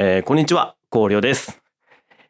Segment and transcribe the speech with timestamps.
[0.00, 1.60] えー、こんにちは、高陵です。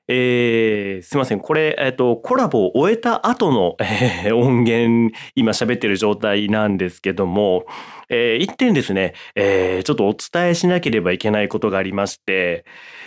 [0.09, 1.41] えー、すいません。
[1.41, 7.67] これ、えっ、ー、と、コラボを終えた後の、えー、音源、今喋ってる状態なんですけども、
[8.09, 12.65] えー、一点ですね、えー、ちょっとお伝えしなければいけないことがありまして、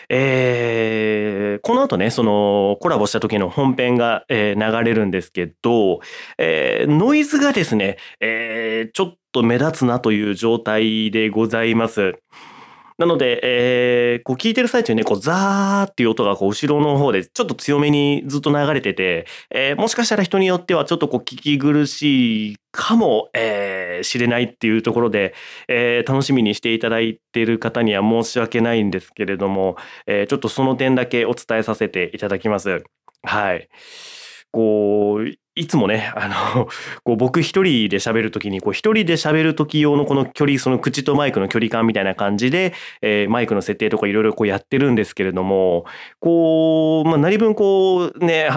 [0.10, 6.02] えー、この後ね、そのコラボした時の本編が、えー、流れるんですけど、
[6.38, 12.14] えー、ノイズがですね、えー、ちょっと目立つなという状態でございます。
[12.98, 25.34] なので、えー、こう聞いてる最中にね、こうザーっていう音がこう後ろの方でちょっと強めにずっと流れてて、えー、もしかしたら人によってはちょっとこう聞き苦しいかも、えー、知れないっていうところで、
[25.68, 32.84] えー、楽しみにしていただいている方には申し訳ないんですけれども、えー、ちょっとその点だけお伝えさせていただきます。
[33.24, 33.70] はい。
[34.52, 36.70] こう、いつもね、あの、
[37.04, 45.86] こう僕一人で喋るときに、こう一人で喋るとき用のこの距離、その口とマイクの距離感みたいな感じで、えー、マイクの設定とかいろいろこうやってるんですけれども、
[46.20, 48.50] こう、まあ何分こうね、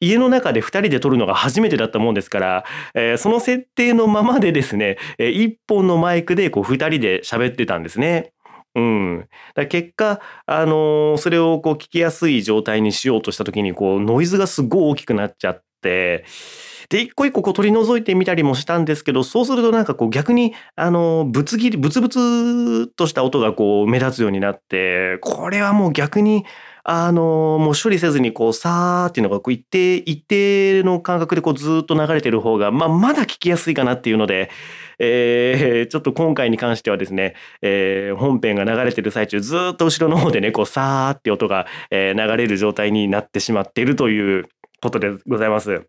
[0.00, 8.32] 家の中で2人で撮るのが初めてだったもんですから、えー、その設定のままでですね、えー、本のマイクでこう2人で喋ってたんですね。
[8.74, 9.28] うん。
[9.54, 26.44] だ結果、あのー、それをこう聞きやすい状態にしようとした時に、こう、ノイズがすごい大きくなっちゃって、で、一個一個こう取り除いてみたりもしたんですけど、そうするとなんかこう逆に、あの、ぶつ切り、ブツブツとした音がこう目立つようになって、これはもう逆に、
[26.84, 34.50] あの、もう処理せずにこう、さーっていうのがこう一定、一定の感覚でこうずっと流れてる方が、まあ、まだ聞きやすいかなっていうので、
[34.98, 44.48] えー、ちょっと今回に関してはですね、えー、本編が流れてる最中、ずっと後ろの方でね、こう、さーって音が、えー、流れる状態になってしまっているという
[44.82, 45.86] ことでございます。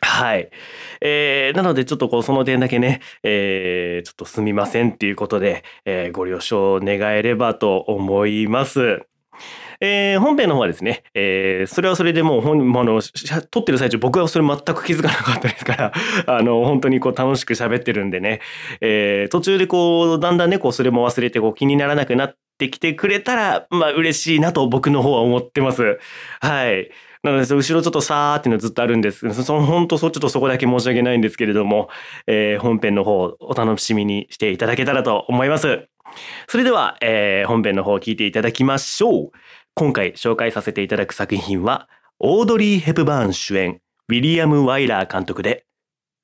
[0.00, 0.50] はい。
[1.00, 9.06] えー、なのでちょっとこうその点だけね、えー、ちょっとすみませんっていうことで、えー、ご了承願えればと思います。
[9.80, 13.00] えー、本編の方はですね、えー、それはそれでもう本、あの、
[13.50, 15.92] 撮ってる最中僕はそれ全く気づかなかったですから、
[16.26, 18.40] あの、本当にこう楽しく喋ってるんでね、
[18.80, 25.98] えー、途中でこう、だんだんね、こう、それも忘れてこう気にならなくなってきてくれたら、まあ嬉しいなと僕の方は思ってます。
[26.40, 26.90] はい。
[27.22, 29.32] なので、後ろちょっとさーっていうのずっとあるんです。
[29.42, 31.88] その本当、そちょっとそこだけ申し訳ないんですけれども、
[32.26, 35.88] えー、本編の方お楽しみにしていただけたらと思います。
[36.48, 39.30] それでは、えー、本編の方を聞いていただきましょう。
[39.74, 41.88] 今回紹介させていただく作品は、
[42.20, 45.66] オードリー・ヘプバーン主演、ウィリアム・ワイラー監督で、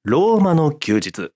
[0.05, 1.33] ローマの休日。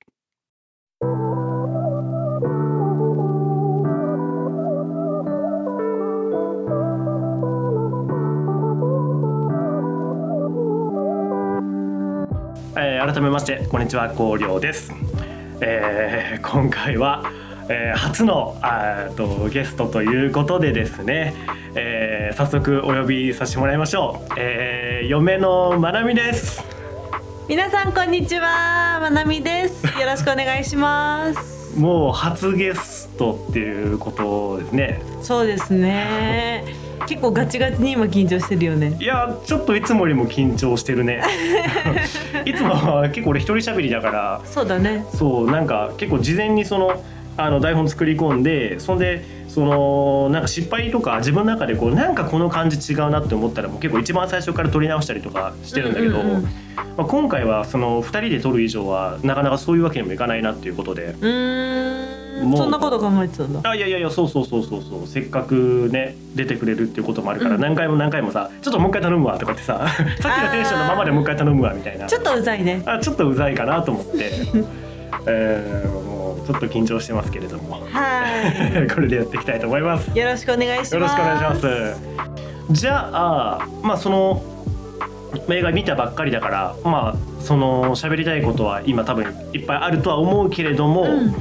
[12.98, 14.92] えー、改めましてこんにちは高陵です、
[15.60, 17.31] えー、今回は、
[17.69, 21.32] えー、初のあとゲストということでですね、
[21.76, 26.64] えー、早速お呼びさせてもらいましょう、えー、嫁のまなみです。
[27.48, 29.87] 皆さんこんにちはまなみです。
[29.98, 31.78] よろしくお願いします。
[31.78, 35.03] もう初ゲストっていうことですね。
[35.22, 36.64] そうですね
[37.06, 38.97] 結構ガチガチに今緊張してるよね。
[39.00, 41.22] いやちょっといつもよりも緊張してるね。
[42.44, 44.41] いつもは結構俺一人喋りだから。
[44.44, 45.04] そうだね。
[45.14, 47.03] そうなんか結構事前にその
[47.37, 56.42] あの台本作り込んでそんでそのなんか失敗とか自分の中でこうなんかこの感じ違うなって思ったらもう結構一番最初から撮り直したりとかしてるんだけど、ま
[56.98, 61.14] あ、今回はその2人で撮る以上はなかなかそういうわけにもいかないなっていうことで。
[62.56, 63.71] そんなこと考えてたんだ。
[63.71, 65.06] あいやいやいやそうそうそうそうそう。
[65.06, 69.87] せっかくね出てくれるっていうこともあるから、何回も何回もさ「ちょっともう一回頼むわ」とかってさ
[70.21, 72.06] さっきのテンションのままでもう一回頼むわみたいな。
[72.06, 72.82] ちょっとうざいね。
[72.87, 74.31] あちょっとうざいかなと思って、
[75.26, 80.16] えー、ちょっと緊張してますけれども、はい、 これでやっていきたいと思います。
[80.16, 80.94] よろしくお願いします。
[80.94, 81.69] よろしくお願いします。
[82.70, 84.43] じゃあ、まあその
[85.50, 91.34] 映画見たばっかりだから、まあその喋りたいことは今多分いっぱいあるとは思うけれども、うん、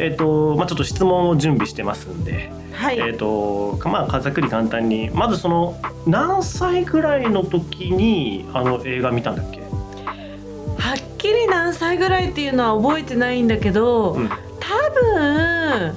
[0.00, 2.50] えっ、とまあちょっと質問を準備してますんで。
[2.72, 5.10] はい、えっ、とまあざっくり簡単に。
[5.10, 9.60] まずその何歳ぐらいの時にあの映画見たんだっけ？
[9.60, 14.28] はっきり何歳ぐらいっていうのは覚えてないんだけど、うん。
[14.28, 15.94] 多分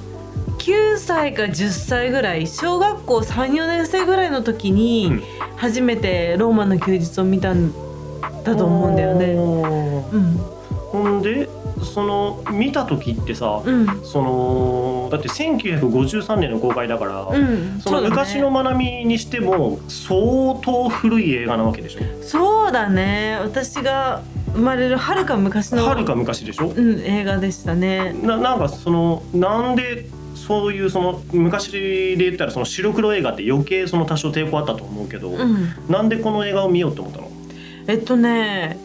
[0.58, 2.46] 9歳か10歳ぐらい。
[2.46, 5.22] 小学校34年生ぐらいの時に
[5.56, 7.72] 初めてローマの休日を見たん
[8.44, 9.32] だと思うんだよね。
[9.32, 10.36] うん、
[10.90, 11.48] ほんで
[11.84, 22.00] その見た時ってさ、うん、そのだって1953年の公開だから、うん、その昔のまなみにしても相当古い映画なわけでしょ？
[22.22, 23.38] そうだね。
[23.40, 24.22] 私が
[24.54, 28.12] 生まれるはるか昔のはるか昔でしょ、うん、映画でしたね。
[28.22, 35.68] ななんかそのなんでそういうその昔で言ったらその白黒映画って余計その多少抵抗あったと思うけど、うん。
[35.88, 37.30] なんでこの映画を見ようって思ったの？
[37.86, 38.78] えっとね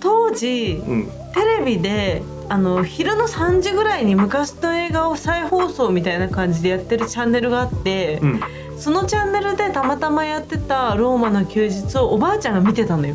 [0.00, 1.10] 当時うん。
[1.32, 8.40] テレビであの昼の3時ぐらいに昔の映画を再放送みたいな感じでやってるチャンネルがあって、うん。
[8.76, 13.14] そのチャンネルでたまたまやってた「ローマの休日」をおばあちゃんが見てたのよ。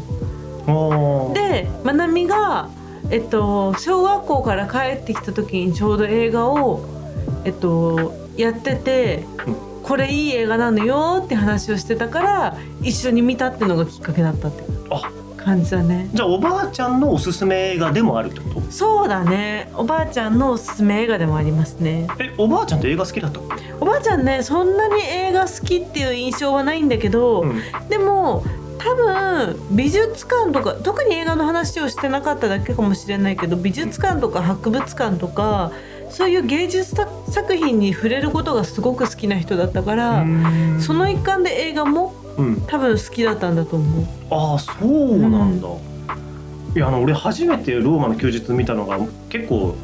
[1.33, 2.69] でまなみが、
[3.09, 6.85] えっと、小学校から帰ってきた時にちょうど映画を、
[7.43, 9.55] えっと、やってて、うん。
[9.83, 14.63] これいい映画なのよって話をしてたから一緒に見たってのがきっかけだったって。
[14.89, 15.11] あ
[15.45, 16.09] 感じだね。
[16.13, 18.61] じゃあおばあちゃんのおすすめ映画でもあるってこと？
[18.71, 23.39] そうだねおばあちゃんのおすすめ映画でもありますねえおばあちゃんって映画好きだった？
[23.79, 28.43] おばあちゃんねそんなに映画好きっていう印象はないんだけど、うんでも
[28.77, 35.71] 多分美術館とか特に映画の話をしてなかっただけかもしれないけど美術館とか博物館とか
[36.11, 44.05] そういう芸術作作品に触れることがすごく好きな人だったから、うんその一環で映画もうん多分好きだったんだと思う。
[44.31, 45.67] ああそうなんだ、
[46.75, 48.99] いやあの俺初めてローマの休日見たのが
[49.29, 49.75] 結構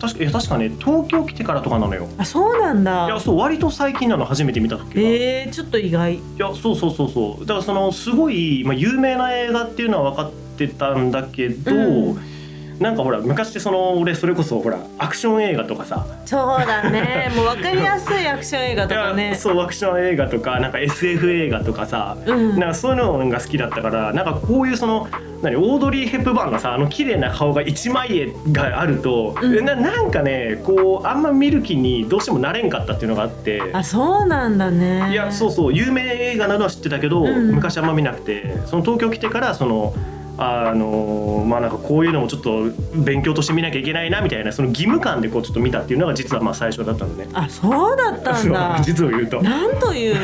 [0.00, 3.20] 確かいや確かね東京来てからとかなのよあそうなんいやだ。
[3.20, 6.20] そう割と最近なの初めて見た時が、いえー、ちょっと意外。
[6.38, 12.33] やそうそうそうそうだからそのすごい、まあ、有名な映画っていうのは分かってたんだけど、うん
[12.78, 17.30] なんかほら昔その俺それこそほらアクション映画とかさそうだね。
[17.36, 19.34] もう分かりやすいアクション映画とかね。
[19.34, 22.58] そうアクション映画とかなんか SF 映画とかさ、うん。
[22.58, 25.06] なんかそういうのが好きだったからなんかこういうその
[25.42, 33.62] 何オードリー・ヘップバーンがさあの綺麗な顔が一枚絵があると、うんななんかねこうあんま見る気にどうしてもなれんかったっていうのがあって。
[33.72, 35.10] あそうなんだね。
[35.12, 39.94] いやそうそう有名映画なのは知ってたけど、うん昔あんま見なくてその東京来てからその
[40.36, 42.64] あのまあなんかこういうのもちょっと
[42.96, 47.28] 勉強として見なきゃいけないなみたいなその義務感でこうちょっと見たっていうのが実はまあ最初だったのね。
[47.32, 48.80] あそうだったんだ。
[48.82, 49.40] 実を言うと。
[49.42, 50.16] なんという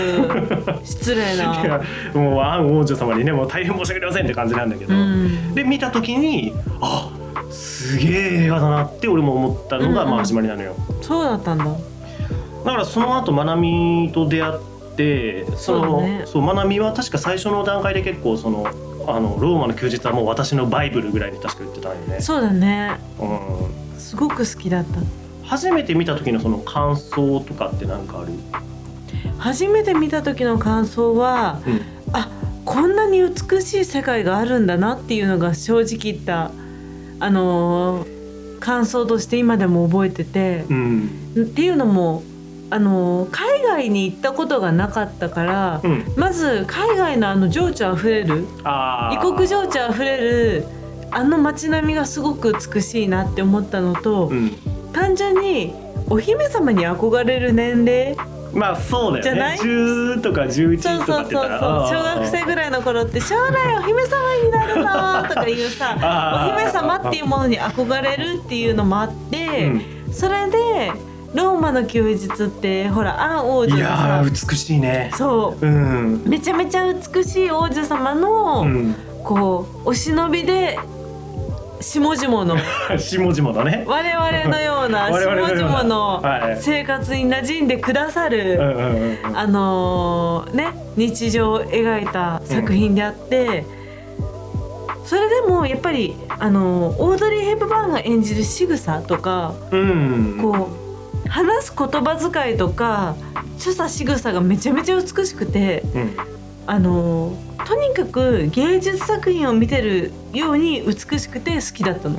[0.82, 1.44] 失礼いな。
[1.64, 1.80] や
[2.14, 5.54] もうアン王女様にねもう大変申し訳ありませんって感じなんだけど、うん。
[5.54, 7.08] で見た時にあ
[7.50, 10.74] すげえ映画だなって俺も思ったのがうんうんまあ始まりなのよ。
[11.02, 11.64] そうだったんだ。
[11.64, 11.70] だ
[12.72, 14.52] からその後まなみと出会っ
[14.96, 18.66] てそそうねそうまなみは確か最初の段階で結構その
[19.06, 22.20] あのローマの休日はもう私のバイブルぐらいで確か言ってたんよね。
[22.20, 22.98] そうだね。
[23.18, 23.24] う
[23.96, 24.98] んすごく好きだった。
[25.46, 28.32] 初めて見た時のその感想とかって何かある？
[29.38, 31.80] 初めて見た時の感想は、うん
[32.12, 32.28] あ
[32.64, 36.50] こんなに美しい世界があるんだなっていうのが正直言った
[37.18, 42.22] あのー感想として今でも覚えてて、うんっていうのも
[42.70, 46.04] あのー海外に行ったことがなかったから、うん。
[46.16, 48.46] まず海外のあの情緒あふれる
[49.12, 50.66] 異国情緒あふれる
[51.10, 54.52] あの街並みがすごく美しいなって思ったのと、うん。
[54.92, 55.74] 単純に
[56.08, 58.16] お姫様に憧れる年齢
[58.52, 59.30] まあそうだよね。
[59.30, 61.40] じゃない？10とか11そうとそうそうそう。
[61.88, 65.94] 小学生ぐらいの頃って将来お姫様になるのとかいうさ
[66.48, 69.70] お姫様っていうものに憧れるっていうのもあって、
[70.12, 70.90] それで
[71.34, 75.12] ローマの休日ってほらアン王女がさやー美しいね。
[75.14, 76.22] そううん。
[76.26, 80.78] めちゃめちゃ美しい王女様の、うん、こうお忍びで
[81.80, 82.56] 下々の
[82.98, 83.84] 下々だね。
[83.86, 86.22] 我々のような 我下々の
[86.58, 89.36] 生活に馴染んでくださる、うんうんうんうん。
[89.38, 93.64] あのーね日常を描いた作品であって、
[95.04, 100.38] それでもやっぱり、あのーオードリー・ヘップバーンが演じる仕草とかうん。
[100.42, 100.89] こう
[101.30, 103.16] 話す言葉遣いとか
[103.58, 106.16] 所作仕草がめちゃめちゃ美しくて、うん。
[106.66, 112.16] あのーとにかく芸術作品を見てるように美しくて好きだったの。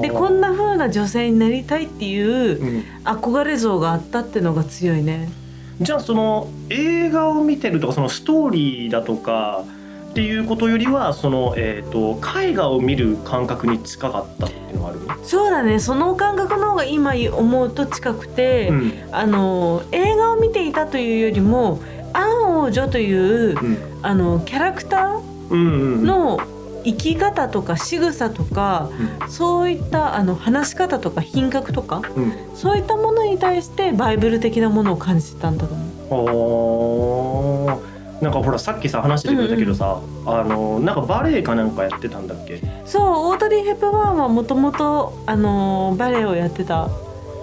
[0.00, 2.84] でこんな風な女性になりたいっていううん。
[3.04, 5.30] 憧れ像があったってのが強いね。
[5.80, 9.64] じゃあその映画を見てるとかそのストーリーだとか
[10.12, 15.00] っていうことよりはそのえっ、と絵画を見る感覚に近かったっていうのがある。
[15.24, 18.92] そうだねその感覚の方が今思うと近くて、うん。
[19.10, 21.80] あの映画を見ていたというよりも
[22.12, 23.78] アン王女といううん。
[24.02, 26.02] あのキャラクタうんうん。
[26.02, 26.40] ーの
[26.84, 28.90] 生き方とか仕草とか、
[29.28, 32.34] そういったあの話し方とか品格とかうん。
[32.54, 35.74] そういったものに対してバイブル的なものを感じてたんだと
[36.10, 37.91] 思う。
[38.22, 42.60] なんかほらさっきさ話しててくれたけどさ、あのなんかバレエかなんかやってたんだっけ？
[42.86, 46.88] そうオードリー・ヘップバーンはもともとあのバレエをやってた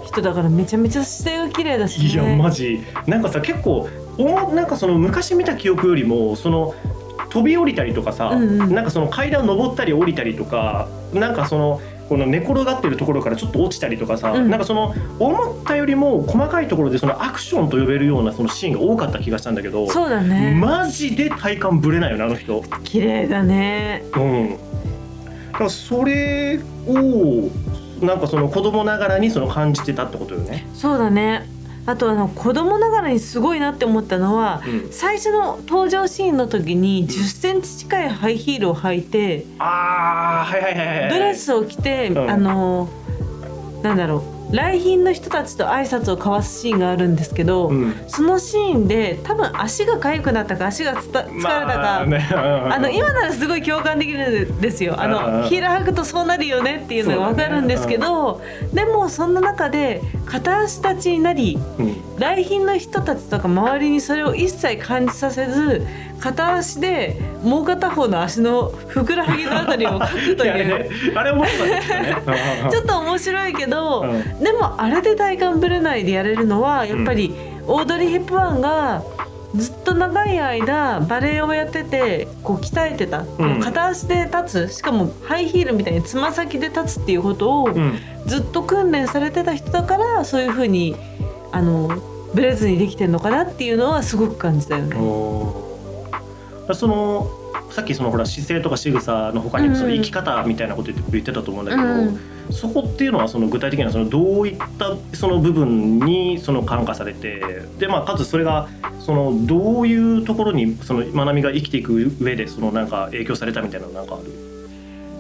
[0.06, 2.80] 人だからめちゃめちゃ姿勢が綺麗だし、ね、いやマジ。
[3.06, 6.74] なんかさ結構おなんかその昔見た記憶よりもその
[7.30, 8.74] 飛び降りたりとかさ、うんうん。
[8.74, 14.50] なんかその階段登ったり降りたりとかなんかそのこの寝転がってるところからちょっと落ちたりとかさ、うん。
[14.50, 20.56] なんかその思ったよりも細かいところでそのアクションと呼べるようなそのシーンが多かった気がしたんだけどそうだね。
[20.56, 22.64] マジで体感ぶれないよねあの人。
[22.84, 24.04] 綺麗だね。
[24.16, 24.50] うん、
[25.52, 27.50] だからそれを
[28.02, 30.68] なんかその子供ながらにその感じてたってことよね。
[30.74, 31.48] そうだね
[31.90, 41.10] あとあの子供ながらにすごいなって思ったのはうん、最初の登場シーンの時に1 0センチ近いハイヒールを履いてああはいはいはいはい。
[41.10, 42.90] ドレスを着て、うんあの
[43.82, 44.56] なんだろう。
[44.56, 52.74] 来賓の人たちと挨拶を交わすシーンがあるんですけど、うん、そのシーンで多分足が痒くなったか足がつた疲れたか、まあね、うん。
[52.74, 55.00] あの今ならすごい共感できるんですよ。
[55.00, 55.12] あうん。
[55.12, 58.42] のヒール履くとそうなるよねっていうのがわかるんですけど、
[58.74, 65.86] でもそんな中で片足立ちになりうん来賓の人たちとか周りにそれを一切感じさせず
[66.20, 70.68] 片足でもう片方の足のふくらはぎのあたりを描くという。
[70.68, 72.68] ねあれ面白かったですよね。
[72.72, 74.44] ちょっと面白いけど、うん。
[74.44, 77.34] でもあれで体幹ぶれないでやれるのはやっぱり
[77.68, 79.02] オードリー・ヘップバーンが
[79.56, 83.60] ずっと長い間バレエをやっててこう鍛えてた、うん。
[83.62, 84.74] 片足で立つ。
[84.74, 87.98] しかもハイヒールみたいにつま先で立つっていうことをうん。
[88.26, 90.96] ずっと訓練されてた人だからそういうふうに
[91.52, 91.90] あの
[92.34, 94.96] ブレずにできてるのかなっていうのはすごく感じたよね。
[96.74, 97.28] その
[97.72, 99.96] さっきそのほら姿勢とか仕草の他にもそのうん。
[99.96, 102.20] 生き方みたいなこと言ってたと思うんだけど、うん
[102.52, 108.68] そこっていうのはその具体的にはそのどういったその部分にその感化されてでまあかつそれが
[109.00, 114.24] そのどういうところにそのまなみが生きていく上でそのなんか影響されたみたいなのなんかある？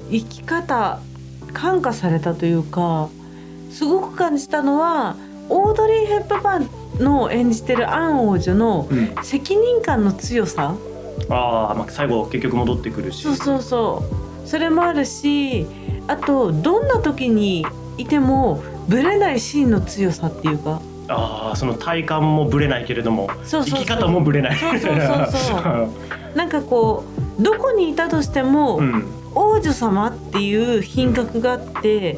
[0.09, 0.99] 生き方
[1.53, 3.09] 感化されたというか
[3.69, 5.15] すごく感じたのは
[5.49, 10.75] オードリー・ヘップバーンの演じてるアン王女のうん、責任感の強さ。
[11.29, 13.23] あー、まあ最後結局戻ってくるし。
[13.23, 14.03] そうそうそ
[14.45, 14.47] う。
[14.47, 15.67] それもあるし
[16.07, 17.65] あとどんな時に
[17.97, 20.81] いてもブレない芯の強さっていうか。
[21.07, 23.79] あーその体感もぶれないけれどもそうそうそう。
[23.79, 24.57] 生き方もぶれない。
[24.57, 25.89] そうそうそうそう。
[26.37, 27.03] なんかこ
[27.39, 29.03] うどこにいたとしても、うん。
[29.35, 32.17] 王女様っていう品格があって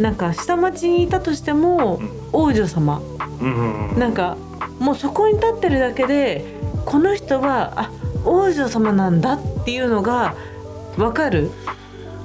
[0.00, 3.00] なんか下町にいたとしても、うん王女様。
[3.40, 4.36] うんうんなんか
[4.78, 6.44] もうそこに立ってるだけで
[6.86, 7.90] この人はあ
[8.24, 10.34] 王女様なんだっていうのが
[10.96, 11.50] わかる。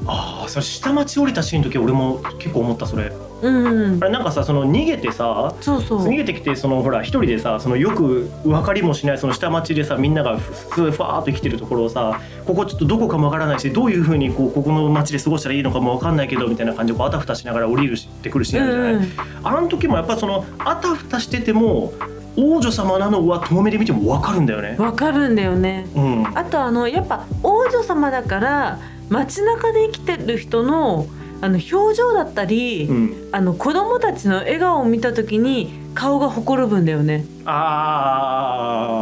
[0.07, 6.05] ああそれ下町降りたシーンの時俺も結構思ったそれうんあ、れなんかさその逃げてさそうそう。
[6.05, 19.05] 逃げてきてそのほら一人でさそのよく分かりもしないその下町でさみんながふふふわーっと生きてるところをさここちょっとどこかもわからないしどういうふうにこうここの町で過ごしたらいいのかもわかんないけどみたいな感じでこうあたふたしながら降りるしってくるシーンあるじゃない、うん
[19.43, 21.93] あの時もやっぱそのあたふたしてても
[22.35, 24.75] 王女様なのは遠目で見てもわかるんだよね。
[24.77, 25.87] わかるんだよね。
[25.95, 31.05] うん、あとあのやっぱ王女様だから街中で生きてる人の
[31.41, 37.25] あの表情だったり、うん、あの子供たちの笑顔を見た時に顔がほころぶんだよね。
[37.45, 37.51] あ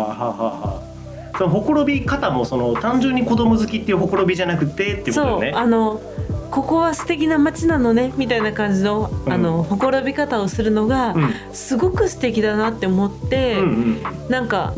[0.09, 0.83] あははは。
[1.37, 5.51] そのほころび方もその単純に子供好きっていうほころびじゃなくてっていうことそう。
[5.53, 6.01] あの
[6.51, 9.33] ここは素敵な街なのねみたいな感じの、うん。
[9.33, 11.33] あのほころび方をするのがうん。
[11.53, 14.29] すごく素敵だなって思って、うんうん。
[14.29, 14.73] なんか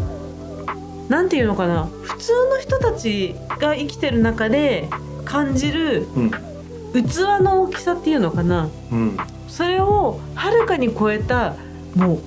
[1.10, 1.88] なんていうのかな。
[2.02, 4.90] 普通の人たちが生きてる中で
[5.26, 6.32] 感じるうん
[7.04, 8.70] 器の大きさっていうのかな。
[8.92, 9.18] うん。
[9.48, 11.56] それをはるかに超えた
[11.96, 12.20] もう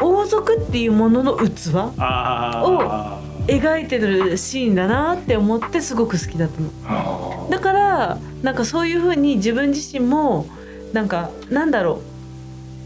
[0.00, 6.70] 王族っていうものの器あ描いてるシーンだなって思ってすごく好きだったの。
[6.86, 10.46] あだからなんかそういう風に自分自身も
[10.92, 12.00] なんかなんだろ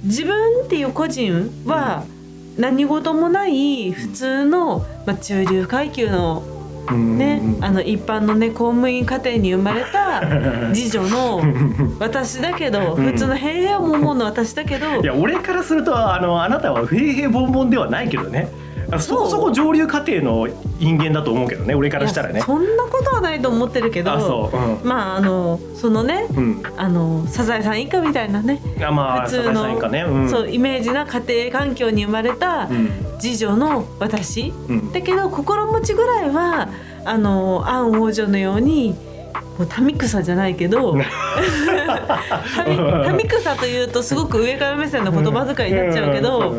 [0.03, 0.07] う。
[0.07, 2.05] 自分っていう個人は
[2.59, 6.43] 何事もない普通の、まあ、中流階級の
[6.93, 10.23] ね、あの一般のね公務員家庭に生まれた
[10.75, 11.43] 次女の
[11.99, 13.05] 私だけど、うん。
[13.05, 18.49] 普通の平々ももの私だけどいや俺からするとあのあなたは平々凡々ではないけどね。
[18.53, 20.49] あそこそこ上流家庭の
[20.79, 22.41] 人間だと思うけどね俺からしたらね。
[22.41, 24.57] そんなことはないと思ってるけどあそう。
[24.57, 24.89] うん。
[24.89, 26.63] まああのそのねうん。
[26.77, 30.03] あのサザエさん一家みたいなね、あまあ普通のね。
[30.03, 30.31] うん。
[30.31, 32.91] そうイメージな家庭環境に生まれたうん。
[33.19, 34.93] 次女の私うん。
[34.93, 36.69] だけど心持ちぐらいは
[37.05, 38.95] あのアン王女のように
[39.59, 41.05] こう民草じゃないけど民
[43.17, 46.55] 民草というとすごく上から目線の言葉遣いになっちゃうけど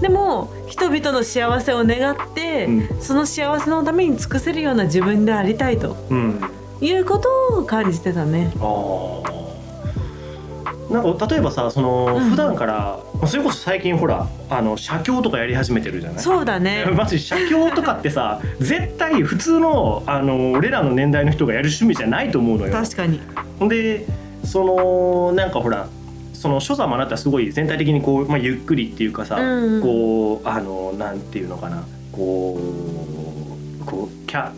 [0.00, 3.00] でも人々の幸せを願って、うん。
[3.02, 6.40] その幸せのために尽くせるような自分でありたいとうん。
[6.80, 8.52] いうことを感じてたね。
[10.90, 12.30] なんか例えばさその、うん。
[12.30, 16.22] 普段からそれこそ最近ほらあの写経とかやり始めてるじゃない？
[16.22, 16.84] そうだね。
[16.96, 22.72] まず写経とかってさ絶対普通のあの俺らの年代の人がやる趣味じゃないと思うのよ。
[22.72, 23.20] 確かに。
[23.58, 24.06] ほんで
[24.44, 25.86] そのなんかほら
[26.32, 32.58] その所作もあなたすごい全体的にこう、まあ、ゆっくりっていうかさ、うんこうあのなんていうのかなこ
[33.82, 34.50] うこうキャ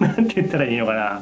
[0.00, 1.20] なんて言ったらいいのかな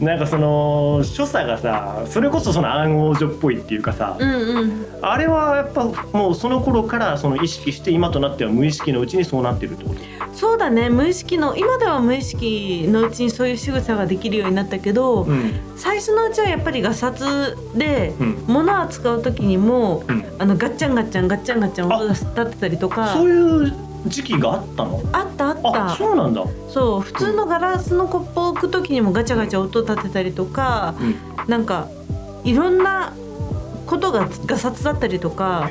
[0.00, 4.86] なんかその所作がさそれこそその暗王女っぽいっていうかさ、うんうん。
[5.02, 10.00] あれはやっぱもうその頃からその意識して今となっては無意識のうちにそうなってるってこと？
[10.34, 10.90] そうだね。
[10.90, 15.52] 無意識の今では無意識のうちにそういう仕草ができるようになったけど、うん。
[15.76, 18.44] 最初のうちはやっぱりガサツでうん。
[18.48, 20.24] 物を扱う時にもうん。
[20.40, 23.12] あのガッチャンガッチャンガッチャンガッチャン音が立ってたりとか。
[23.12, 25.00] そういう時期があったの？
[25.12, 31.88] あったあっあたそうなんだ、そう普通のガラスのコップを置く時にもガチャガチャ音立てたりとかうん、なんか
[32.44, 33.14] いろんな
[33.86, 35.68] ことがガサツだったりとか。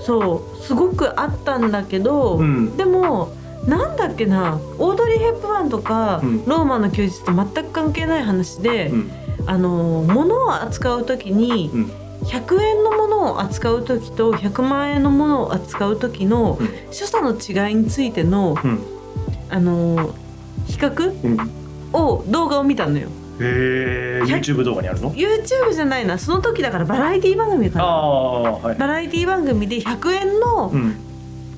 [0.00, 2.76] そうすごくあったんだけど、うん。
[2.76, 3.32] でも
[3.66, 6.44] なんだっけなオードリー・ヘップバーンとか、うん。
[6.46, 9.10] ローマの休日と全く関係ない話で、うん。
[9.46, 11.90] あの物を扱う時にうん
[12.24, 16.68] 100円のものを扱う時と100万円のものを扱う時のうん。
[16.92, 17.32] 所作の
[17.68, 18.78] 違いについてのうん。
[19.50, 20.14] あの
[20.66, 21.50] 比較うん。
[21.92, 23.08] を動画を見たのよ。
[23.40, 26.18] へえ YouTube 動画にあるの？YouTube じゃないな。
[26.18, 27.88] その時だからバラエティ番組かあな。
[27.88, 28.78] あはい。
[28.78, 30.96] バラエティ番組で100円のうん。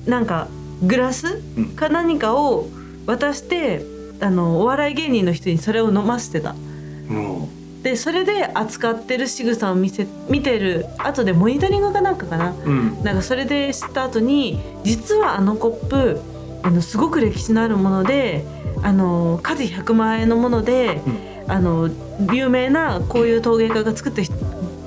[0.05, 0.47] なんか
[0.83, 1.65] グラスうん。
[1.75, 2.67] か何かを
[3.05, 3.85] 渡して
[4.19, 6.55] あのお笑い芸人の人にそれを飲ませてた。
[7.09, 7.47] うん
[7.85, 12.51] でそれで扱ってる仕草を見せ見てる後でモニタリングかなんかかな？
[12.65, 13.03] うん。
[13.03, 16.19] なんかそれで知った後に実はあのコップ
[16.63, 18.43] あのすごく歴史のあるもので
[18.81, 20.99] あの数100万円のもので、
[21.47, 21.91] あの
[22.33, 24.31] 有名なこういう陶芸家が作ったひ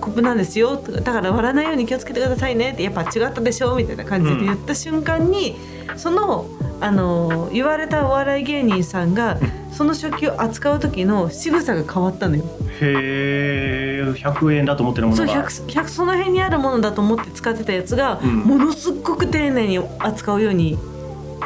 [0.01, 0.77] コップなんですよ。
[0.77, 2.73] だから割らないように気をつけてくださいね。
[2.73, 3.77] ってやっぱ違ったでしょ？
[3.77, 5.57] みたいな感じで言った瞬間に、
[5.97, 6.47] その
[6.81, 9.39] あの言われたお笑い芸人さんが
[9.73, 12.45] その食器を扱う時の仕草が変わったのよ。
[12.81, 18.37] へえ100円だと思ってるもそうのが 100, 100その辺にあるものだと思って使ってたやつが、うん。
[18.39, 20.79] ものすっごく丁寧に扱うように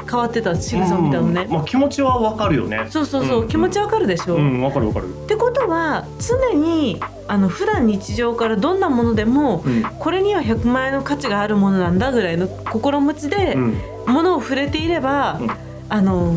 [0.08, 1.42] 変わってた仕草を見たのね。
[1.42, 1.52] うん。
[1.52, 2.86] まあ気持ちはわかるよね。
[2.90, 3.48] そうそうそう、うん。
[3.48, 5.08] 気持ちわかるでしょ、っうんわかるわかる。
[5.26, 9.82] てことは常にあの普段日常からどんなものでもうん。
[9.98, 13.76] これには100万円の価値があるものなんだぐらいの心持ちでうん。
[14.06, 15.50] 物を触れていれば、うん。
[15.88, 16.34] あの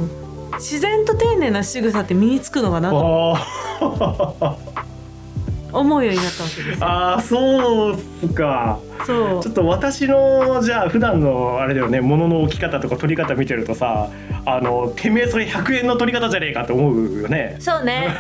[0.56, 3.36] 自然と丁寧な仕草って身につくのかなと。
[3.36, 4.58] あ
[5.74, 6.80] 思うようになったわけです。
[6.80, 6.86] よ。
[6.88, 8.80] あーそうっすか。
[9.06, 9.44] そう。
[9.44, 14.10] ちょっと私のじゃあ普段のあれだよね物の置き方とか取り方見てるとさ
[14.46, 17.58] あのてめえそれ100円の取り方じゃねえかって思うよね。
[17.60, 18.16] そうね。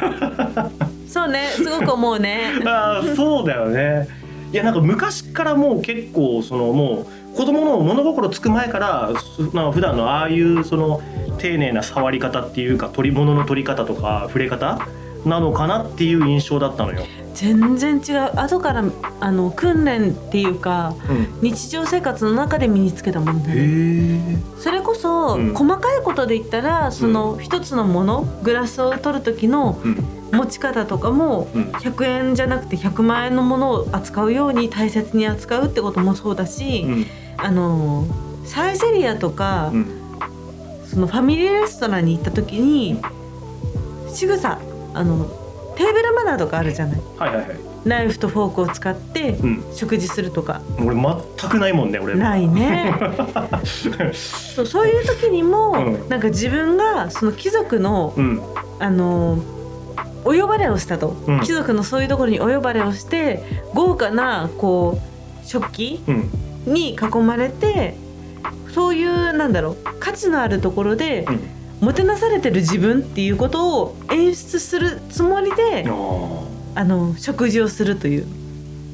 [1.07, 1.47] そうね。
[1.55, 2.51] すごく思うね。
[2.65, 4.07] あーそうだよね。
[4.51, 11.01] いやなんか昔からもう結構そのもう子供の物心つく前から普段のああいうその
[11.37, 14.79] 丁寧な触り方っていうか取り物の取り方とか触れ方
[15.25, 17.03] なのかなっていう印象だったのよ。
[17.33, 18.39] 全然違う。
[18.39, 18.85] 後から
[19.19, 23.55] あの訓練っていうかうん、日常生活の中で身につけたものだね。
[23.57, 25.53] へそれこそ、うん。
[25.53, 29.77] 細かいことで言ったらその一つのものグラスを取る時の
[30.31, 31.63] 持ち方とかもうん。
[31.71, 37.05] 100円じゃなくて100万円のものを扱うように大切に扱うってこともそうだし、うん
[37.37, 38.05] あの
[38.45, 40.01] サイゼリアとか、うん。
[40.85, 43.01] そのファミリーレストランに行った時に
[44.07, 44.59] 仕草
[44.93, 45.25] あの
[45.75, 47.01] テーブルマナーとかあるじゃない。
[47.17, 47.59] はいはいはい。
[47.85, 49.63] ナイフとフォークを使ってうん。
[49.73, 50.61] 食事するとか。
[50.79, 52.15] 俺全くないもんね俺。
[52.15, 52.95] ないね。
[54.55, 56.09] そうそういう時にも、うん。
[56.09, 58.41] なんか自分がその貴族のうん。
[58.79, 59.39] あの
[60.23, 61.39] お呼ばれをしたと、うん。
[61.41, 63.43] 貴族のそういうところにお呼ばれをして
[63.73, 64.99] 豪華なこ
[65.43, 66.29] う食器うん
[66.65, 67.95] に囲まれて
[68.73, 71.55] そういうなんだろう価値のあるところで、うん。
[71.81, 78.25] もてなされてる自分っていうことを演出するつもりで、あの食事をするという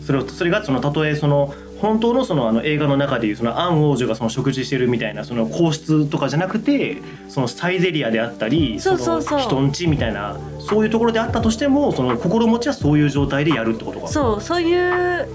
[0.06, 14.08] それをそれがそのたとえその本当のそのあの映画の中でいうそのアン王女がその食事してるみたいなその皇室とかじゃなくてそのサイゼリアであったりその人んちみたいなそういうところであったとしてもその心持ちはそういう状態でやるってことか。
[14.08, 15.28] そうそういう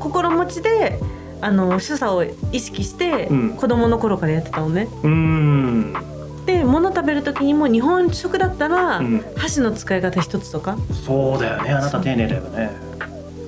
[0.00, 0.98] 心持ちで
[1.40, 4.88] あの所作を意識して、うん子供の頃からやってたのね。
[5.02, 5.94] うーん。
[6.46, 12.70] で物食べる時にも日本食だったら、うん箸の使い方一つとかそうだよねあなた丁寧だよね。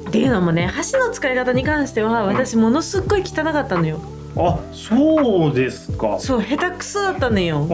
[0.09, 4.01] っていうのもね箸の使い方に関しては私ものすっごい汚かったのよ。
[4.37, 6.19] あそうですか。
[6.21, 7.67] そう下手くそだったのよ。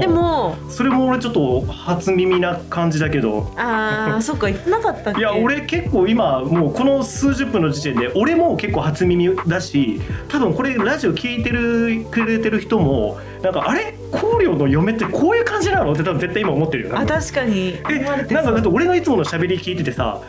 [0.00, 3.50] でもそれも俺ちょっと初耳な感じだけど。
[3.56, 5.20] あーそっか言ってなかったっけ？
[5.20, 13.94] いや俺結構今もうこの数十分の時点で俺も結構初耳だし多分これラジオ聞いてるくれてる人もなんかあれ?
[14.12, 15.92] 光陵の嫁ってこういう感じなの?
[15.92, 17.78] って多分絶対今思ってるよあ確かに。
[17.88, 20.20] えなんかだって俺のいつもの喋り聞いててさ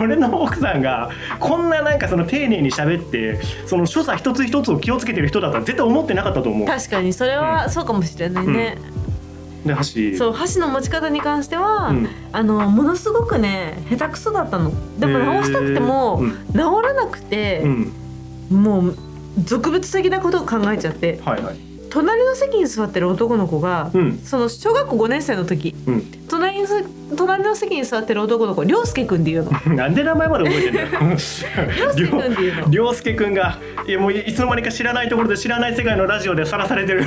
[0.00, 6.68] 俺の奥さんがこんななんかその丁寧に喋ってその所作一つ一つを気をつけてる人だったら絶対思ってなかったと思う。
[6.68, 7.12] 確かに。
[7.12, 8.76] それはそうかもしれないね、
[9.64, 10.16] で箸。
[10.16, 12.08] そう箸の持ち方に関しては、うん。
[12.32, 14.70] あのものすごくね下手くそだったの。
[15.00, 16.52] でも直したくても、へー。
[16.52, 17.92] 治らなくてう、ん、
[18.50, 18.94] もう
[19.42, 21.18] 俗物的なことを考えちゃって。
[21.24, 21.71] はいはい。
[21.92, 26.02] 隣の席に座ってる男の子が、うんその小学校5年生の時うん。
[26.28, 26.82] 隣にす
[27.14, 30.88] 隣の席に座ってる男の子涼介くんっていうの なんで名前まで覚えてんだよ。
[31.12, 31.18] 涼
[31.92, 37.04] 介くんっていうのりょうすけくんがいやもういつの間にか知らないところで知らない世界のラジオでさらされてる。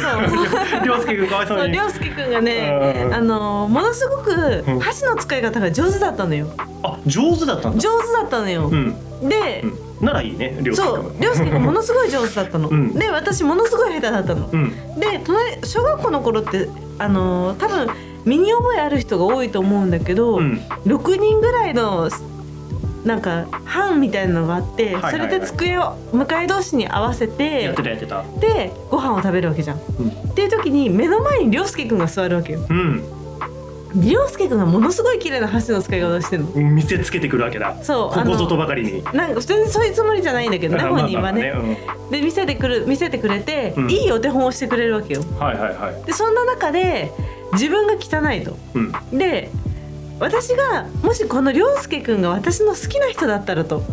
[0.84, 1.74] りょう すけくんかわいそうに。
[1.74, 6.48] 涼介くんがねうんあのものすごくうん箸の使い方が上手だったのよ
[6.84, 7.72] あ上手だった。
[7.72, 8.94] 上手だったのよ、うん。
[9.28, 11.04] で、うん、ならいいねりょうすけくん。
[11.04, 14.70] そう涼介くん ものすごい上手だったの、うんで私ものすごい下手だったの、うん。
[15.00, 17.88] で隣小学校の頃ってあのー多分
[18.26, 20.60] 身に覚えある人が多いと思うんだけど、うん。
[20.88, 22.10] 6人ぐらいの
[23.06, 28.24] なんか班みたいなのがあって、はいはいはいそれで机を向かい同士に合わせやてってたやってた。
[28.40, 29.78] でご飯を食べるわけじゃん。
[29.78, 32.62] っていう時に目の前に涼介くんが座るわけよ。
[32.68, 33.04] うん。
[33.96, 36.50] 涼介くんがものすごい綺麗な箸の使い方をしてるの。
[36.52, 37.76] 見せつけてくるわけだ。
[37.82, 39.04] そうここぞとばかりに。
[39.14, 41.54] なんか全然そういうつもりじゃないんだけど ね本人はね。
[41.54, 41.80] まあね
[42.12, 45.22] で見せてくる見せてくれて、うんいいお手本をしてくれるわけよ。
[45.22, 46.06] うんはいはいはい。
[46.06, 47.12] でそんな中で
[47.54, 48.58] 自分が汚いと。
[48.74, 49.18] うん。
[49.18, 49.50] で
[50.20, 53.84] 私がもしこの涼介くんが私の好きな人だったらと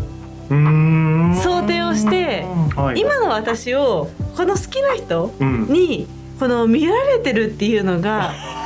[0.48, 2.44] 想定をして
[2.76, 6.06] はい、今の私をこの好きな人うん、に
[6.38, 8.32] この見られてるっていうのが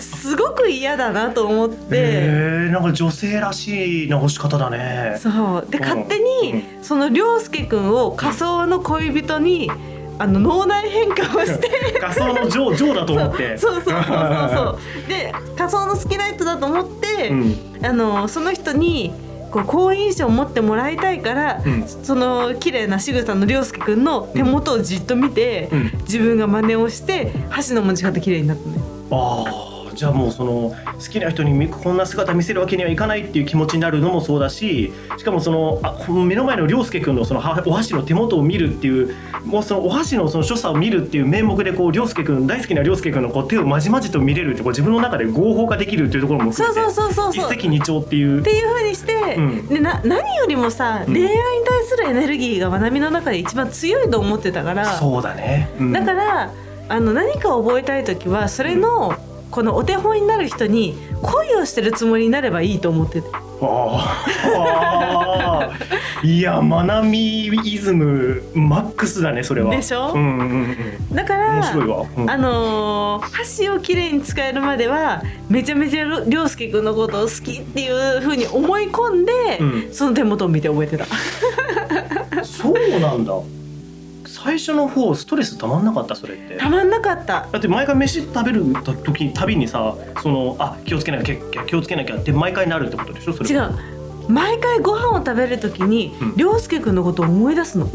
[0.00, 1.76] すごく嫌だなと思って。
[1.90, 5.16] えー、なんか女性らしい直し方だね。
[5.18, 5.70] そう。
[5.70, 5.84] でうん。
[5.84, 9.70] 勝手にその涼介くんを仮想の恋人に
[10.18, 11.70] あの脳内変化をして。
[12.00, 13.56] 仮想のジョージョーだと思って。
[13.58, 13.74] そう。
[13.74, 17.56] そうそうそうそうで仮想の好きな人だと思って、うん。
[17.82, 19.12] あのその人に
[19.50, 21.84] こう好印象を持ってもらいたいから、うん。
[21.86, 25.92] その綺麗な仕草の涼介くんの手元をじっと見て、うん。
[26.02, 28.89] 自分が真似をして箸の持ち方綺麗になったね。
[29.10, 47.54] ああじゃあもうその好きな人にこんな姿見せるわけにはいかないっていう気持ちになるのもそうだししかもそのあこの目の前の涼介君のそのはお箸の手元を見るっていうもうそのお箸のその所作を見るっていう名目でこう涼介君大好きな涼介君のこう手をまじまじと見れるってこう自分の中で合法化できるっていうところも含めてそうそうそうそうそう。
[47.54, 48.42] 一石二鳥っていうっ。
[48.42, 55.68] ていう風にして、うんでな何よりもさ、うん恋愛に対するエネルギーがまなみの中で一番強いと思ってたからそうだね。
[55.78, 56.50] うんだから
[56.90, 59.14] あの何かを覚えたい時はそれの
[59.52, 63.28] このお手本になる人に恋をしてるつもりになればいいと思ってて。
[63.62, 64.24] あ
[66.22, 69.70] あいやマナミイズムマックスだねそれは。
[69.70, 70.12] でしょ？
[70.14, 70.50] うんうん
[71.10, 72.30] うんだから面白いわ、うん。
[72.30, 79.92] あのー箸をきれいに使えるまではめちゃめちゃ涼介くんのことを好きっていう風に思い込んで、うん。
[79.92, 81.06] その手元を見て覚えてた。
[82.44, 83.32] そうなんだ
[84.42, 86.56] 最初の方ストレスたまんなかったそれって？
[86.56, 87.46] たまんなかった。
[87.50, 88.64] だって毎回飯食べる
[89.04, 93.32] 時たびにさそのあ気をつけなきゃ気をつけなきゃって毎回なるってことでしょ？
[93.32, 93.70] それ違う。
[94.28, 96.36] 毎回ご飯を食べる時にうん。
[96.36, 97.88] 涼介くんのことを思い出すの。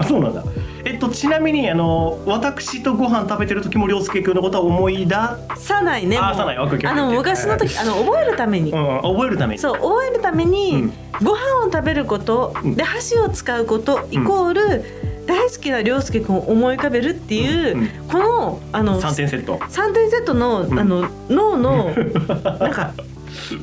[0.00, 0.42] あ そうなんだ。
[0.84, 5.14] えっとちなみにあの私とご飯食べてる時も涼介君のことは思い出？
[5.56, 6.56] さないねあさない。
[6.56, 9.60] あの昔の時あの覚えるために、うん覚えるために。
[9.60, 10.92] そう覚えるために、うん。
[11.22, 12.74] ご飯を食べること、うん。
[12.74, 14.84] で箸を使うことイコール、
[15.26, 19.56] 大好きな涼介くんを思い浮かべるっていう、うんこのあの3点セット。
[19.56, 20.78] 3点セットの,、ん。
[20.78, 21.90] あの脳の
[22.60, 22.92] なんか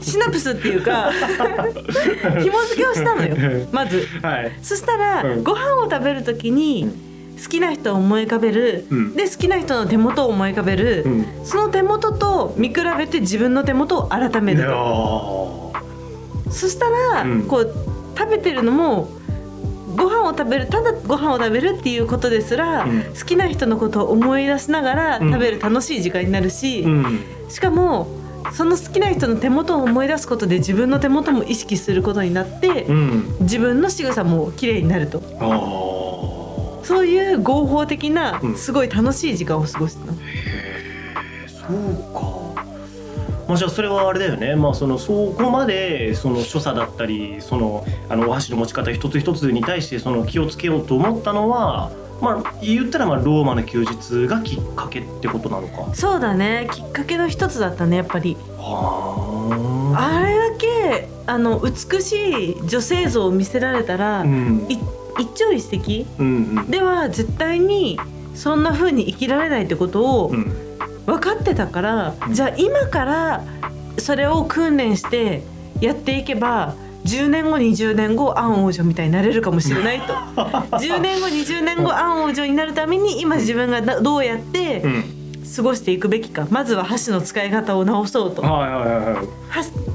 [0.02, 1.12] シナプスっていうか
[2.42, 3.36] 紐付けをしたのよ。
[3.72, 4.08] まず。
[4.22, 4.52] はい。
[4.62, 5.44] そしたら、うん。
[5.44, 6.90] ご飯を食べる時に
[7.42, 9.16] 好きな人を思い浮かべる、うん。
[9.16, 11.26] で好きな人の手元を思い浮かべる、うん。
[11.44, 14.68] その手元と見比べて自分の手元を改める。
[16.50, 17.42] そしたら、うん。
[17.44, 17.74] こう
[18.18, 19.10] 食べてるのも
[20.00, 23.04] ご飯を食べるただご飯を食べるっていうことですら、うん。
[23.04, 25.32] 好きな人のことを思い出しながらうん。
[25.32, 27.24] 食べる楽しい時間になるし、うん。
[27.50, 28.08] しかも
[28.54, 33.38] その好きな人の手元を思い出すことで自分の手元も意識することになって、うん。
[33.42, 35.20] 自分の仕草も綺麗になると。
[36.84, 38.56] そういう合法的なうん。
[38.56, 40.18] すごい楽しい時間を過ごしてたの。
[41.48, 42.39] そうか。
[43.50, 55.96] まあ、じゃあそれはあれだよね、まあ、そのそこまでその所作だったりそのあのお箸の持ち方一つ一つに対してその気をつけようと思ったのは、まあ、言ったらまあローマの休日がきっかけってことなのか。
[55.96, 56.70] そうだね。
[56.72, 58.38] きっかけの一つだったねやっぱり。
[58.60, 60.20] はあ。
[60.20, 64.68] あれだけあの美しい女性像を見せられたら、うん。
[64.70, 64.78] い
[65.20, 66.70] 一朝一夕うんうん。
[66.70, 68.00] では絶対に
[68.36, 70.69] そんな風に生きられないってことをうん
[71.10, 73.44] 分かってたから、うんじゃあ今から
[73.98, 75.42] それを訓練して
[75.82, 80.14] やっていけば10年後20年後アン王女みたいになれるかもしれないと。
[80.78, 85.04] 10年後20年後アン王女になるために今自分がなどうやってうん。
[85.56, 86.46] 過ごしていくべきか。
[86.52, 88.44] まずは箸の使い方を直そうと。
[88.44, 89.16] はいはいはいはい。
[89.16, 89.24] は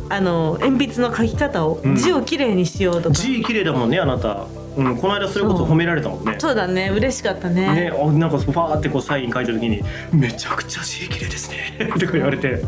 [0.08, 1.94] あの鉛筆の書き方を、うん。
[1.96, 3.14] 字をきれいにしようとか。
[3.14, 4.46] 字綺麗だもんねあなた
[4.76, 6.36] うんこの間それこそ褒められたもんね。
[6.38, 6.90] そうだね。
[6.94, 7.90] 嬉しかったね。
[7.90, 9.82] ね、あなんかファーってこうサイン書いた時に
[10.12, 12.62] 「めちゃくちゃ字綺麗ですね」 とか言われて。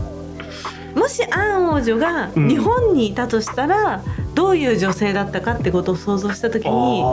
[0.95, 2.49] もしアン王女がうん。
[2.49, 4.03] 日本にいたとしたら、
[4.35, 7.05] どういう女性だったかってことを想像した時に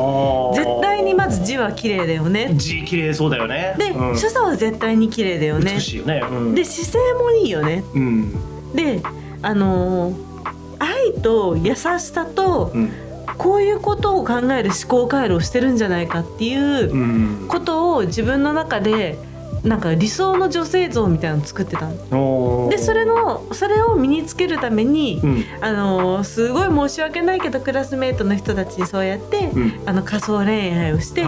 [0.56, 2.52] 絶対にまず字は綺麗だよね。
[2.54, 3.76] 字綺麗そうだよね。
[3.78, 4.18] で、うん。
[4.18, 5.74] 所作は絶対に綺麗だよね。
[5.76, 7.84] 美しいよね、うん、で姿勢もいいよね。
[7.94, 8.32] うん。
[8.74, 9.02] で
[9.42, 10.34] あのー
[10.80, 12.92] 愛と優しさとうん
[13.38, 17.48] こういうことを考える思考回路をしてるんじゃないかっていううん。
[17.48, 19.18] ことを自分の中で
[19.64, 25.46] なんか理想の女性像みたいなのを作ってたでそれのそれを身につけるために、うん。
[25.62, 29.82] あのーすごい申し訳ないけどクラスメートの人たちにそうやって、うん。
[29.86, 31.24] あの仮想恋愛をして、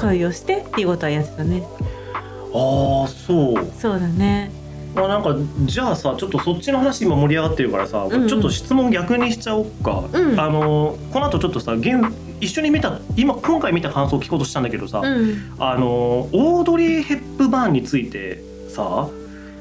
[0.00, 1.62] 恋をしてっていうことはやってたね。
[2.54, 3.66] ああそう。
[3.78, 4.50] そうだね。
[4.94, 8.28] まあなんかじゃあさちょっとそっちの話今盛り上がってるからさ、んうん。
[8.28, 10.40] ちょっと質問逆にしちゃおうか、うん。
[10.40, 15.54] あのこの後ちょっとさゲーム一緒に見た今今回見た感想を聞こうとしたんだけどさ、うん。
[15.58, 19.08] あのオードリー・ヘップバーンについてさ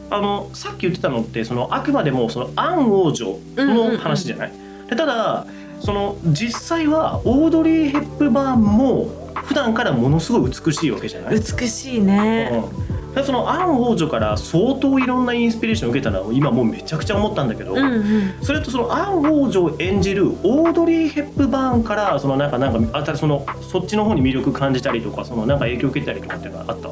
[0.10, 4.52] あのさっき言ってたのってそのあくまでもそのアン王女の話じゃない、
[4.89, 5.48] でただ
[5.80, 12.50] その実際はオードリー・ヘップバーンも普段からものすごい美しいわけじゃない、美しいね。
[12.74, 18.34] うんでそのアン王女から相当いろんなインスピレーションを受けたのは今もうめちゃくちゃ思ったんだけど、うんうん。
[18.41, 26.89] それとそのアン王女を演じるオードリー・ヘップバーンからそのなんかなんかあたそのそっちの方に魅力感じたりとかそのなんか影響を受けたりとかっていうのはあった？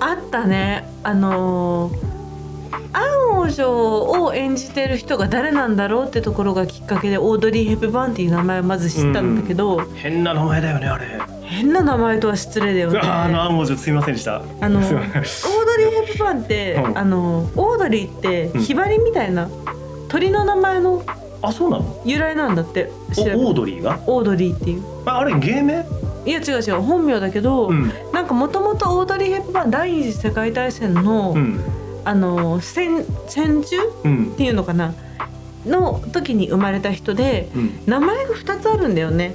[0.00, 2.09] あったねあのー
[2.92, 11.20] アン王女を演じてる人が誰なんだろうってところがきっかけでオードリー・ヘプバーンっていう名前をまず知ったんだけど、変な名前だよねあれ。
[11.42, 14.42] 変な名前とは失礼だよねあのアン王女すいませんでした。
[14.60, 19.48] あのオードリー・ヘプバーンって、うんあのオードリーってうんひばりみたいな
[20.08, 21.02] 鳥の名前の
[21.42, 22.02] あそうなの？
[22.04, 23.98] 由来なんだってオードリーが？
[24.06, 25.84] オードリーっていうああれ芸名？
[26.26, 31.60] いや違う違う本名だけど、うんなんかもともとオードリー・ヘプバーン第二次世界大戦の、うん
[32.04, 33.76] あの戦戦中？
[34.04, 34.94] うんっていうのかな？
[35.66, 37.80] の時に生まれた人でうん。
[37.86, 39.34] 名前が2つあるんだよね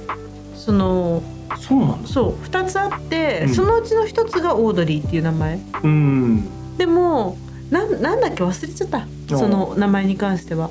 [0.54, 1.22] その
[1.60, 2.08] そうなんだ。
[2.08, 6.76] そう2つあって、うんそのうちの1つがオードリーっていう名前うん。
[6.76, 7.36] でも
[7.70, 10.70] なんなんだっけ忘れちゃったその名前に関しては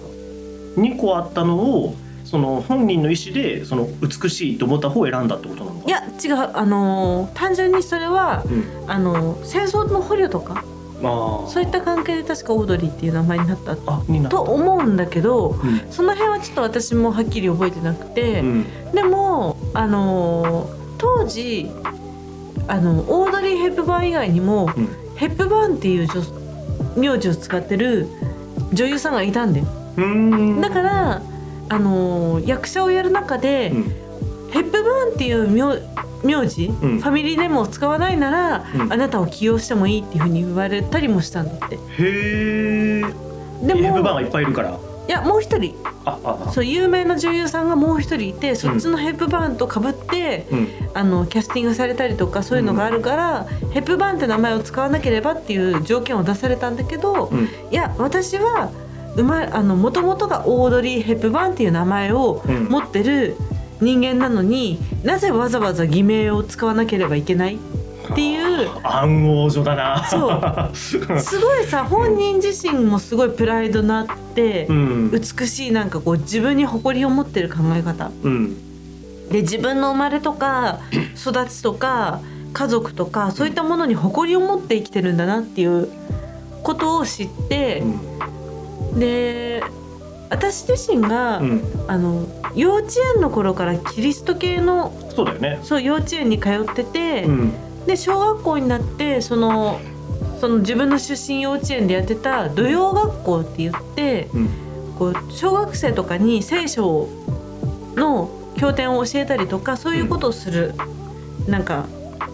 [0.78, 8.92] 二個あったのをその本人の意思でその美しいと思った方を選んだってことなのかいや違うあのー単純にそれはうん。
[8.92, 10.64] あのー戦争の捕虜とか。
[11.02, 13.76] そういった関係で確かオードリーっていう名前になった
[14.30, 15.82] と思うんだけどうん。
[15.92, 18.66] その辺はちょっと私もはっきり覚えてなくて、うん。
[18.94, 21.70] でもあのー当時
[22.68, 28.08] あのオードリー・ヘップバーン以外にも、うんヘップバーンっていう女名字を使ってる
[28.74, 29.66] 女優さんがいたんだよ。
[30.62, 31.22] だから
[31.70, 33.92] あのー役者をやる中で、うん。
[34.56, 35.82] ヘップバーンっていう名
[36.24, 43.02] 名字、んファミリーネームを使わないなら、うんあなたを起用してもいいっていうふうに言われたりもしたんだってへえ。
[43.62, 44.80] でもヘップバーンがいっぱいいるから。
[45.08, 46.52] いやもう一人あああ。
[46.52, 50.68] そう有名な女優さんがもう一人いてそっちのヘップバーンとかぶって、うん。
[50.96, 57.44] あのキャスティングされたりとかそういうのがあるから、ヘップバーンって名前を使わなければっていう条件を出されたんだけど、うん。
[57.44, 58.72] いや私は
[59.16, 63.36] うまいあの元々がオードリー・ヘップバーンっていう名前をうん持ってる
[63.82, 67.56] 人間なのに、なぜわざわざ偽名を使わなければいけない？
[67.56, 70.08] っていう暗王女だな。
[70.08, 70.76] そう
[71.20, 75.12] すごいさ本人自身もすごいプライドのあってう、ん。
[75.12, 78.56] 美しいなんかこう自分に誇りを持ってる考え方うん。
[79.32, 80.82] で自分の生まれとか
[81.20, 82.20] 育ちとか
[82.54, 85.90] 家族とかそういったものに誇りを持って生きてるんだなっていう
[86.62, 87.84] ことを知って
[88.94, 89.00] う、ん。
[89.00, 89.64] で
[90.30, 91.62] 私自身が、うん。
[91.88, 95.60] あの幼稚園の頃からキリスト系のそうだよね。
[95.64, 97.86] そう幼稚園に通ってて、うん。
[97.86, 99.80] で小学校になってその
[100.40, 104.50] その自分の出身幼稚園でやってた土曜学校って言ってうん。
[104.98, 107.10] こう小学生とかに聖書
[107.96, 110.74] の経典を教えたりとかそういうことをする、
[111.48, 111.86] なんか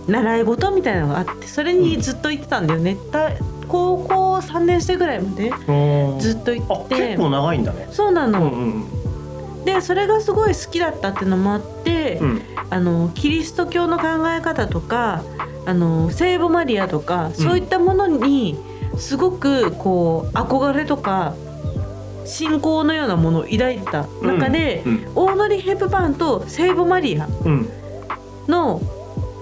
[0.07, 2.97] 習い事みたいなのがあってそれにずっと行ってたんだよね。
[3.11, 3.31] た
[3.71, 5.51] 高校3年生ぐらいまで
[6.19, 6.95] ずっと行あって。
[6.95, 7.87] 結構長いんだね。
[7.91, 8.85] そうなの、うんうん
[9.63, 12.41] でそれがすごい好きだったっていうのもあって、うん。
[12.71, 15.21] あのキリスト教の考え方とか
[15.67, 18.57] あの聖母マリアとかそういったものに
[18.97, 21.35] すごくこう憧れとか
[22.25, 27.69] 信仰のようなものを抱いてた中で、うんオードリー・ヘップバーンと聖母マリアうん。
[28.47, 28.81] の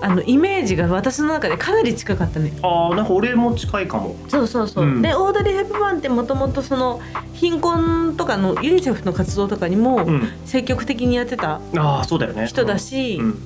[0.02, 2.54] あのイメージが私の中でかなり近かったね。
[2.62, 4.16] ああなんか俺も近いかも。
[4.28, 5.02] そうそうそう、うん。
[5.02, 7.02] でオードリー・ヘップバーンってもともとその
[7.34, 10.30] 貧困とかのユニセフの活動とかにもうん。
[10.46, 12.48] 積極的にやってたああそうだよね。
[12.48, 13.42] 人だし、うん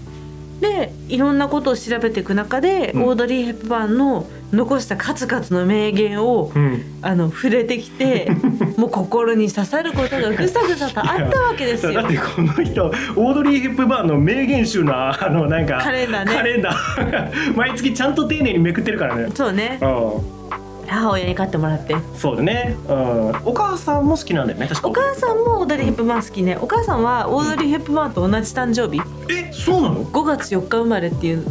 [0.60, 3.04] でいろんなことを調べていく中で、うん。
[3.04, 6.84] オードリー・ヘップバーンの残した数々の名言をうん。
[7.02, 8.32] あの触れてきて
[8.78, 11.94] もう心に刺さることがぐさぐさとあったわけですよ。
[12.02, 12.08] だっ。
[12.08, 16.36] てこの人オードリー・ヘップバーンの名言集のあのなんかカレンダーね。
[16.36, 17.56] カレンダー。
[17.58, 19.28] 毎月ちゃんと丁寧にめくってるからね。
[19.34, 19.80] そうね。
[19.82, 20.43] うん
[20.88, 21.96] 母親に買ってもらって。
[22.16, 24.68] そうだね、うん、お母さんも好きなんだよね。
[24.68, 26.58] 確かお母さんもオードリー・ヘップバーン好きね。
[26.62, 29.02] お母さんはオードリー・ヘップバーンと同じ誕生日。
[29.30, 31.46] えそうなの？5月4日生まれっていう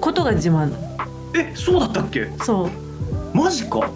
[0.00, 0.52] ことが自慢。
[0.52, 0.76] なの
[1.34, 2.28] えそうだったっけ？
[2.42, 2.70] そう。
[3.36, 3.88] マジか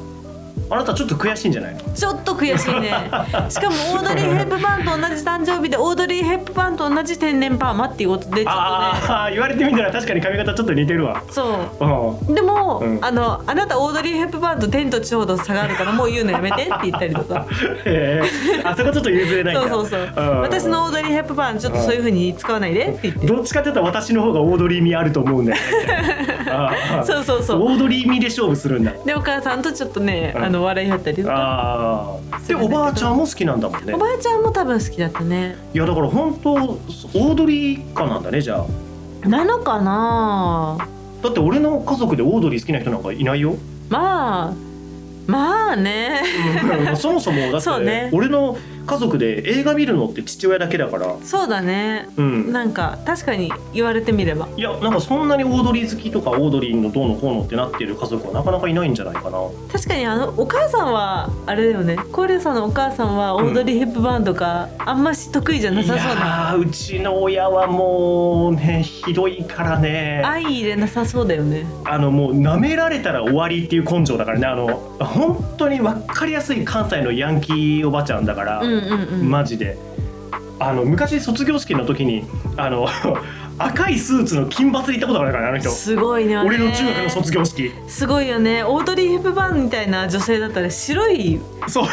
[0.71, 1.81] あなたちょっと悔しいんじゃないの？
[1.95, 2.91] ちょっと悔しいね。
[3.51, 8.51] しかもオードリー・ヘップバーンと同じ誕生日でオードリー・ヘップバーンと同じ天然パーマっていうことでちょっとね。
[8.51, 11.23] ああ言われてみたら確かに髪型ちょっと似てるわ。
[11.31, 11.43] そ
[11.81, 12.27] う。
[12.29, 12.33] う。
[12.33, 12.99] んでも、うん。
[13.03, 17.47] あのあなたオードリー・ヘップバーンと天と地ほど差があるからもう言うのやめてって言ったりとか。
[17.85, 18.63] へえ。
[18.65, 20.41] あそこちょっと譲れない そうそうそう、ん。
[20.41, 25.65] 私のオードリー・ヘップバーンちょっとそういう風に使わないでって言って、どっちかっていうと私の方がオードリー味あると思うんだよね。
[27.05, 27.63] そうそうそう。
[27.63, 28.93] オードリー味で勝負するんだ。
[29.05, 31.35] でお母さんとちょっとね、うんあの笑い合ったりとか。
[31.35, 33.95] ああでおばあちゃんも好きなんだもんね。
[33.95, 35.57] おばあちゃんも多分好きだったね。
[35.73, 38.65] いやだから本当オードリーかなんだねじゃ
[39.25, 39.29] あ。
[39.29, 40.77] なのかな？
[41.23, 43.57] だって俺の家族でオードリー好きな人なんかいないよ。
[43.89, 44.55] まあ
[45.27, 46.23] まあね。
[46.89, 48.11] うんそもそもだってね。
[48.13, 51.17] 俺の家族で映画見るのって父親だけだから。
[51.23, 52.09] そうだね。
[52.17, 52.53] うん。
[52.53, 54.49] なんか確かに言われてみれば。
[54.57, 59.39] いやなんかそんなにオードリー好きとかオードリーのどうのこうのってなってる家族はなかなかいないんじゃないかな。
[59.73, 61.97] 確かにあのお母さんはあれだよね。
[62.13, 66.03] コーレさんのお母さんはオードリー・ヘップバーンとか、あんまし得意じゃなさそうな。
[66.03, 70.21] いやーうちの親はもうねひどいからね。
[70.25, 71.65] 相入れなさそうだよね。
[71.85, 74.47] あのもう舐められたら終わりっていう根性だからね。
[74.47, 78.74] あの本当に分かりやすい関西のヤンキーおばちゃんだから、うんうんうん
[79.23, 79.77] マジで。
[80.61, 82.25] あの昔卒業式の時に
[82.57, 82.87] あの
[83.59, 85.69] 赤いスーツの金髪で行ったことがあるからねあの人。
[85.71, 87.73] すごいね俺の中学の卒業式。
[87.89, 88.65] すごいよね。
[88.65, 91.87] オードリー・ヘップバーンみたいな女性だったら白いそう。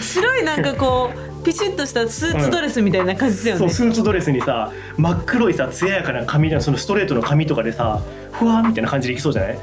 [0.00, 8.00] 白いなんかこうピシッとしたスーツドレスみたいな感じだよね、そうスーツドレスにさ真っ黒いさ艶やかな髪のそのストレートの髪とかでさ
[8.38, 9.58] ふわーみたいな感じでいきそうじゃない？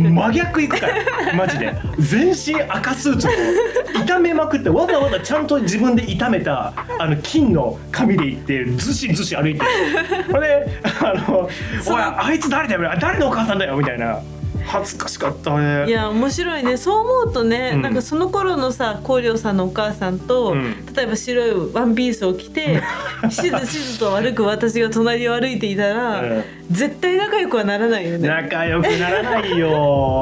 [0.00, 0.94] 真逆いくから。
[1.34, 1.74] マジで。
[1.98, 3.30] 全身赤スーツを
[4.04, 9.60] 炒めまくってわざわざちゃんと自分で炒めたあの金の髪でいってずしずし歩いて。
[10.30, 11.48] これであの
[11.82, 14.18] 「そうおいあいつ誰だよあ誰のお母さんだよ」みたいな
[14.66, 15.88] 恥ずかしかったね。
[15.88, 16.76] いや面白いね。
[16.76, 17.82] そう思うとね、うん。
[17.82, 20.86] なんかその頃のさ光陵さんのお母さんと、うん。
[20.94, 22.82] 例えば白いワンピースを着て
[23.30, 26.44] しずしずと歩く私が隣を歩いていたら、うん。
[26.70, 28.26] 絶対仲良くはならないよね。
[28.26, 29.68] 仲良くならないよ。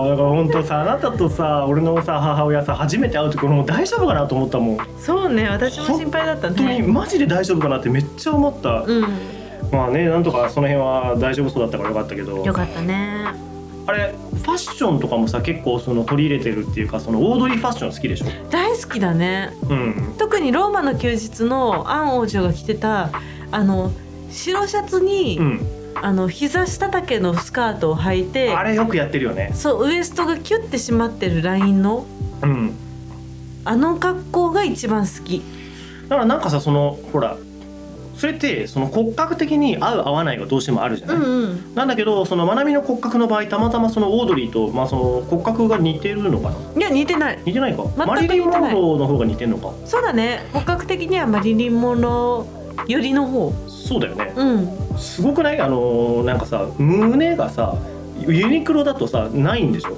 [0.09, 4.78] だから本当さあなたとさ俺のさ母親さ初めて会う時俺もう大丈夫かなと思ったもん。
[4.98, 6.87] そうね私も心配だった本当にね。
[6.87, 9.02] マジで大丈夫かなってめっちゃ思った、うん。
[9.70, 12.44] まあねなんとかその辺は大丈夫そうだったからよかったけど。
[12.44, 13.26] よかったね。
[13.85, 18.26] あれファッションとかもさ結構その取り入れてるっていうかそのオードリーファッション好きでしょ？
[18.50, 19.57] 大好きだね。
[19.68, 20.14] うん。
[20.18, 23.11] 特にローマの休日のアン王女が着てた
[23.50, 23.92] あの
[24.31, 25.61] 白シャツに、うん。
[25.94, 29.52] あの膝下丈のスカートを履いてあれよくやってるよね。
[29.55, 32.07] そうウエストがキュッて締まってるラインの。
[32.42, 32.74] うん。
[33.64, 35.42] あの格好が一番好き。
[36.09, 37.37] だからなんかさそのほら
[38.14, 41.75] それってその骨格的に合う合わないがどうしてもあるじゃない、うんうん。
[41.75, 46.57] なんだけどそのまなみの骨格の場合たまたまそのオードリーと、まあ、その骨格が似てるのかな？
[46.77, 47.38] いや似てない。
[47.44, 47.83] 似てないか？
[47.83, 49.72] く似てないマリリン・モンローの方が似てんのか？
[49.87, 50.46] そうだね。
[50.53, 52.46] 骨格的にはマリリンモノ
[52.87, 53.53] よりの方。
[53.68, 54.98] そうだよねうん。
[54.98, 55.61] すごくない？
[55.61, 57.77] あのーなんかさ胸がさ
[58.20, 59.96] ユニクロだとさないんでしょ？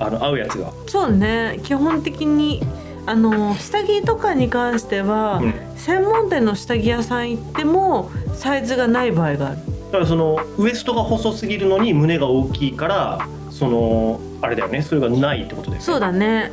[0.00, 1.58] あの合うやつが、そうね。
[1.62, 2.60] 基本的に
[3.06, 9.58] あの下着とかに関しては、うん、専門店の下着屋さん行ってもサイズがない場合がある。
[9.86, 14.82] だからそのウエストが細すぎるのに胸が大きいからそのあれだよね。
[14.82, 15.80] それがないってことだよね。
[15.80, 16.50] そうだね。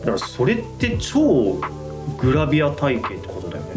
[0.00, 1.60] だからそれって超
[2.18, 3.70] グラビア体型ってことだよね。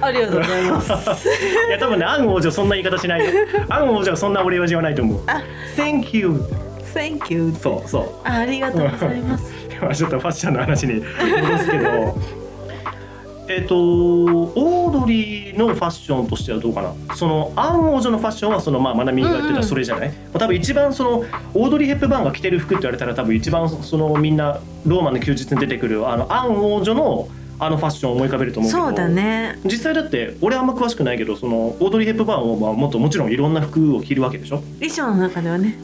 [0.00, 1.28] ありがとうございます。
[1.68, 3.26] いや多分ねアン王女そんな言い方しないよ。
[3.68, 5.20] アン王女はそんな俺は言わないと思う。
[5.26, 5.42] あ。
[5.76, 6.61] Thank you
[6.94, 7.54] Thank you。
[7.60, 8.28] そうそう。
[8.28, 9.52] あありがとうございます。
[9.94, 12.18] ちょっとファッションの話に戻すけど。
[13.48, 17.16] えっとオードリーのファッションとしてはどうかな？
[17.16, 27.28] そのアン王女のファッションはそのまあまなみが言ってたそれじゃない、多分一番そのオードリー・ヘップバーンが着てる服って言われたら多分一番そのみんなローマの休日に出てくるあのアン王女の
[27.58, 28.84] あのファッションを思い浮かべると思うけど。
[28.86, 29.58] そうだね。
[29.64, 34.62] 実際だって俺あんま詳しくないけどそのオードリー・ヘップバーンもまあもっともちろんいろんな服を着るわけでしょ？
[34.80, 35.76] 衣装の中ではね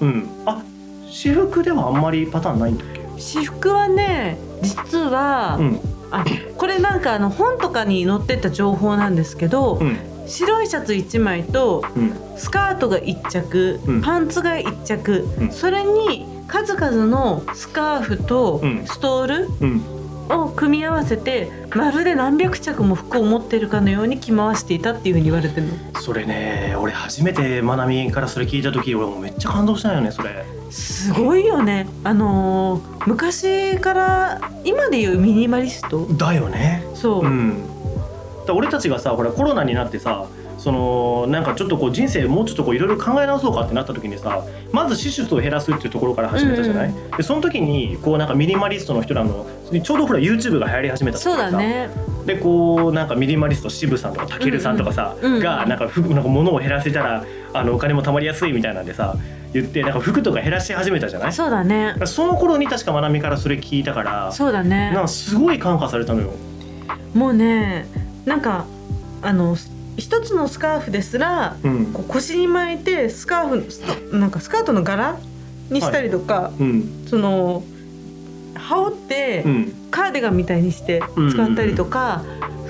[0.00, 0.28] うん。
[0.46, 0.62] あ
[1.08, 3.00] 私服ではあんまりパターンないんだっけ？
[3.18, 5.80] 私服はね実は、うん。
[6.10, 6.24] あ
[6.56, 9.96] これなんかあの本とかに載ってた情報なんですけど、うん。
[10.26, 12.12] 白いシャツ1枚とうん。
[12.36, 14.00] スカートが1着、うん。
[14.02, 15.50] パンツが1着、うん。
[15.50, 18.84] それに数々のスカーフとうん。
[18.86, 19.82] ストールうん
[20.30, 26.00] を組み合わせてまるで何百着も服を持っているかのように着回していたっていうふうに言われてるの。
[26.00, 30.44] それね俺初めてまなみからそれ聞いた時俺もうめっちゃ感動したんよねそれ。
[30.70, 31.88] すごいよね。
[32.04, 36.06] あのー昔から今でいうミニマリスト？
[36.06, 36.84] だよね。
[36.94, 37.64] そう、うん。
[38.46, 40.26] だ俺たちがさほらコロナになってさ
[40.60, 49.46] そのなんかちょっとこう人生もうちょっとこういろいろ考え直そうかってなった時にさまず支出を減らすっていうところから始めたじゃない、うでその時にこうなんかミニマリストの人らの
[49.82, 51.88] ちょうどほら YouTube が流行り始めた時そうにさだね。
[52.26, 59.16] でこうなんかミニマリスト渋さんとかたけるさんとかさ、うんうんがなんか服なんか物を減らせたらあのお金も貯まりやすいみたいなんでさ
[59.54, 61.32] 言ってなんか服とか減らし始めたじゃない？
[61.32, 61.94] そうだね。
[62.04, 64.90] その頃に確かまなみからそれ聞いたからそうだね。
[64.92, 66.34] なんかすごい感化されたのよ。
[67.14, 67.86] もうね
[68.26, 68.66] なんか
[69.22, 69.56] あの
[70.00, 71.86] 一つのスカーフですらうん。
[71.92, 75.16] こう腰に巻いてスカーフなんかスカートの柄
[75.70, 77.04] にしたりとか、うん。
[77.06, 77.62] その
[78.54, 79.72] 羽織ってうん。
[79.90, 82.22] カーディガンみたいにして使ったりとか、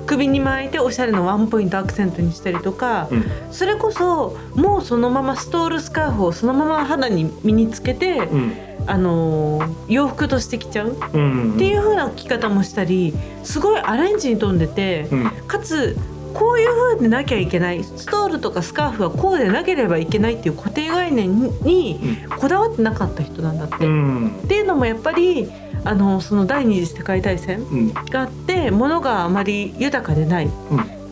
[0.07, 3.25] 首に巻いておしゃれのワンポイントアクセントにしたりとか、うん。
[3.53, 8.53] それこそもうそのままストールスカーフをそのまま肌に身につけて、うん。
[8.87, 11.55] あのー洋服として着ちゃうっうん。
[11.59, 13.13] ていう風な着方もしたり
[13.45, 15.31] すごいアレンジに富んでて、うん。
[15.47, 15.97] かつ
[16.35, 17.83] こういう風でなきゃいけない。
[17.85, 23.87] ストールとかスカーフはこうでなければいけないっていう固定概念にこだわってなかった人なんだって。
[23.87, 24.31] うっん。
[24.49, 25.51] ていうのもやっぱり
[25.85, 27.93] あのその第二次世界大戦うん。
[27.95, 30.49] があって物があまり豊かでない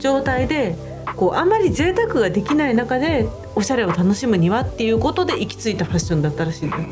[0.00, 0.76] 状態で
[1.16, 6.82] こうあまり贅沢ができない中でおしゃれを楽しむにはっていうことで行き着いたファッションだったらしいんだよ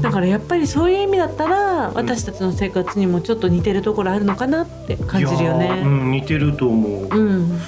[0.00, 5.82] だからやっぱりそういう意味だったら私たちの生活にもちょっと似てるところあるのかなって感じるよいやーうね。
[5.84, 7.08] ん似てると思う。
[7.08, 7.58] うん、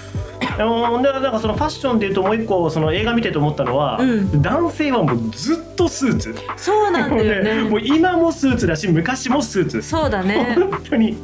[0.59, 6.35] あのでなんかそのファッションでいうともう一個その映画見てて思ったのは、うん男性はもうずっとスーツ。
[6.57, 7.63] そうなんだよね。
[7.69, 9.83] もう今もスーツだし昔もスーツ。
[9.83, 10.55] そうだね。
[10.59, 11.17] 本当に。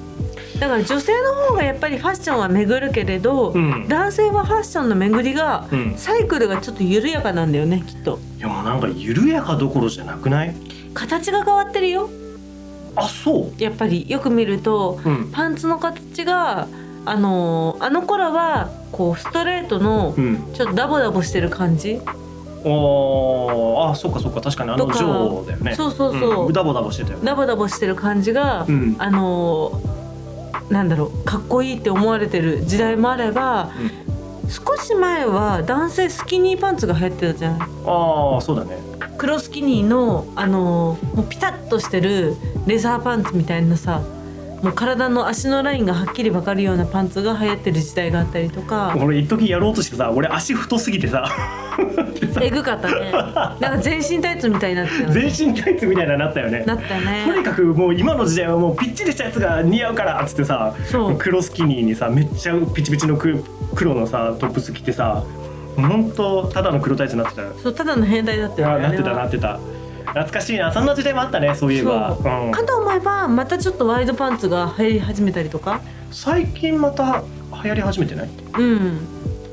[0.60, 5.94] だから女性の方がやっぱりファッションは巡るけれど、うん男性はファッションの巡りがうん。
[5.96, 8.18] サイクルがちょっと緩やかなんだよねきっと。
[8.38, 10.54] いやもうなんか緩やかどころじゃなくない？
[10.98, 12.10] 形が変わってるよ
[12.96, 15.08] あそやっぱりよく見るとう。
[15.08, 15.30] うん。
[15.30, 16.66] パンツの形が
[17.04, 20.52] あのあの頃はこうストレートのうん。
[20.52, 22.00] ちょっとダボダボしてる感じ、
[22.64, 25.74] おーあそっかそっか確かにあのとかジョーだよね。
[25.76, 27.24] そうそうそううんダボダボしてたよね。
[27.24, 28.96] ダボダボしてる感じが、うん。
[28.98, 29.80] あの
[30.70, 33.70] なんだろうかっこいいって思われてる時代もあれば、
[34.48, 38.78] 少し前は男性スキニーパンツが流行ってたじゃんああそうだね。
[39.18, 42.36] 黒スキニーのあのもうピタッとしてる
[42.66, 44.00] レザーパンツみたいなさ
[44.62, 48.94] もう体の足のラインがはっきり分かるようなパンツが流行ってる時代があったりとか。
[48.98, 51.24] 俺一時やろうとしてさ俺足太すぎてさ。
[52.40, 53.12] えぐかったね。
[53.12, 55.30] なんか全身タイツみたいになってたよね。
[55.30, 56.64] 全身タイツみたいなのなったよね。
[56.66, 61.16] なったとにねかくもう今の時代はもうピッチリしたやつが似合うからっつってさそう。
[61.16, 63.44] 黒スキニーにさめっちゃピチピチのく
[63.74, 65.22] 黒のさトップス着てさ
[65.76, 67.52] ほんとただの黒タイツになってたよ。
[67.62, 69.60] そうただの変態だったよねなってたなってた
[70.08, 70.72] 懐かしいな。
[70.72, 72.16] そんな時代もあったねそういえば。
[72.16, 72.32] そう。
[72.46, 72.52] うん。
[72.52, 75.80] かと思えばまたちょっとワイドパンツが流行り始めたりとか。
[76.10, 77.22] 最近また
[77.62, 78.28] 流行り始めてない？
[78.58, 78.98] うん。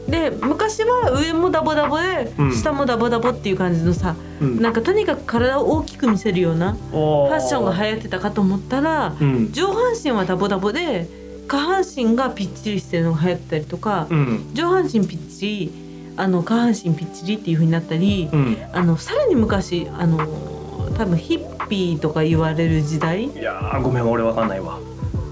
[0.09, 2.55] で昔は上もダボダボで、うん。
[2.55, 4.61] 下もダボダボっていう感じのさうん。
[4.61, 9.51] なんかとにかく体を大きく見せるようなフファッションが流行ってたかと思ったらうん。
[9.51, 11.07] 上半身はダボダボで
[11.47, 14.51] 下半身がピッチリしてるのが流行ってたりとかうん。
[14.53, 15.84] 上半身ピッチリ
[16.18, 18.57] あの下半身ピッチリっていう風になったりうん。
[18.74, 20.20] あのさらに昔あの
[20.97, 24.80] 多分ヒッピーとか言われる時代いやーごめん俺わかんないわ。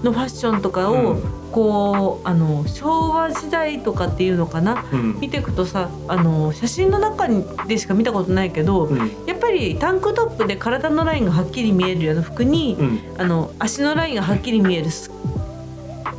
[0.02, 1.44] のファッションとかを、うん。
[1.54, 4.84] こうあの昭和時代とかっていうのかな？
[4.92, 5.20] うん。
[5.20, 7.28] 見ていくとさあの写真の中
[7.68, 8.98] でしか見たことないけど、うん。
[9.24, 13.00] やっぱりタンクトップで体のラインがはっきり見えるような服に、うん。
[13.18, 15.12] あの足のラインがはっきり見えるす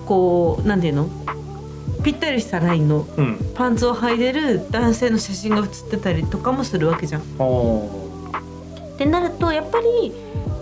[0.06, 1.10] こうなんていうの？
[2.06, 3.40] ぴったりしたラインのうん。
[3.56, 7.22] パンツを履いてる男性の写真が写ってたりとかもするわけじゃん。
[7.22, 7.24] っ
[8.98, 10.14] てなるとやっぱり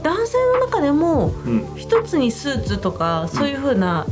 [0.02, 1.76] 男性の中でもうん。
[1.76, 4.08] 一つにスーツとかそういう風な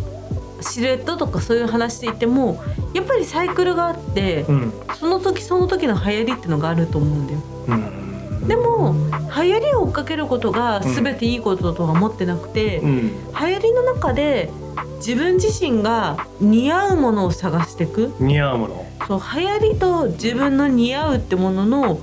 [0.60, 2.62] シルエットとかそういう話でいても
[2.94, 4.74] やっぱりサイクルがあってうん。
[5.00, 7.40] その時その時の流行りっていうのがあると思うんだよ。
[7.70, 8.48] うん。
[8.48, 8.94] でも
[9.34, 13.00] 流行りを追っかけることが全ていいこととは思ってなくて、うん。
[13.40, 14.52] 流行りの中で
[14.98, 18.14] 自分自身が似合うものを探していく？
[18.20, 22.00] 似合うものそう流行りと自分の似合うってものの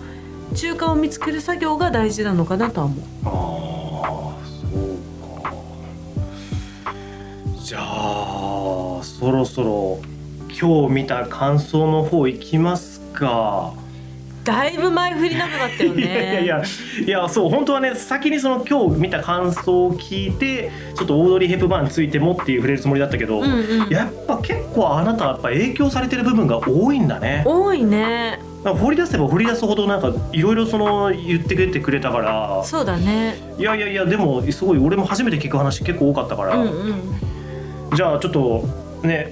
[0.54, 2.98] 中間を見つける作業が大事なのかなとは思う。
[3.24, 3.28] あ
[4.34, 4.98] あそう
[5.42, 5.52] か
[7.62, 10.00] じゃあそろそろ
[10.48, 13.74] 今日見た感想の方行きますか。
[14.48, 16.02] だいぶ前振り長かったよね。
[16.02, 16.62] いやいやいや
[17.06, 23.88] いやそう本当はね先にその今日見た感想を聞いてちょっとオードリー・ヘップバーンについてもっていう触れるつもりだったけど、うんうん。
[23.90, 27.42] やっぱ結構あなたはやっぱ影響されてる部分が多いんだね。
[27.44, 28.38] 多いね。
[28.64, 33.36] 掘り出せば掘り出すほどなんかいろいろその言ってくれてくれたからそうだね。
[33.58, 37.94] いやいやいやでもすごい俺も初めて聞く話結構多かったから、うんうん。
[37.94, 38.64] じゃあちょっと
[39.02, 39.30] ね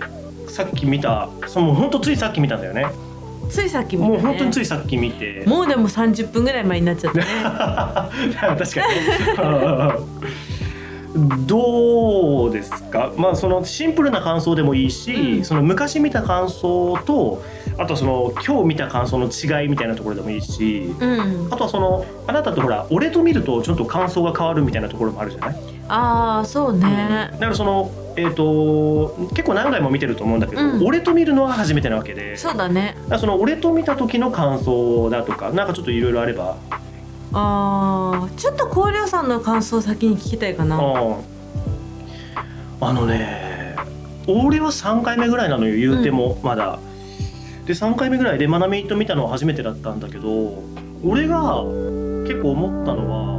[0.48, 2.86] さっき見たその本当ついさっき見たんだよね
[3.50, 4.14] ついさっき見たね。
[4.14, 7.26] もう本当についさっき見てもうでも30分ぐらい前になっちゃったね。
[8.58, 8.66] 確かに
[11.46, 13.12] どうですか？
[13.16, 17.42] まあそのシンプルな感想でもいいし、うんその昔見た感想と
[17.78, 21.48] あとその今日見た感想の違いみたいなところでもいいしうん。
[21.50, 25.56] あとはそのあなたってほら俺と見るとちょっと感想が変わるみたいなところもあるじゃない？
[25.88, 27.30] ああそうね。
[27.32, 30.86] だからそのえー、と結構何回も見てると思うんだけど、うん。
[30.86, 32.36] 俺と見るのは初めてなわけで。
[32.36, 32.96] そうだね。
[33.18, 36.56] その俺と見た時の感想だとかなんかちょっといろいろあれば。
[37.32, 40.76] ああちょっと高陵さんの感想を先に聞きたいかな。
[40.76, 41.36] うん
[42.80, 43.74] あのね
[44.26, 46.78] 俺は3回目ぐらいなのよ言うてもまだ、
[47.64, 50.62] で3回目ぐらいでまなみと見たのは初めてだったんだけど
[51.04, 51.62] 俺が
[52.26, 53.35] 結構思ったのは